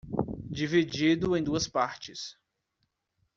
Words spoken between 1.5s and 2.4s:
partes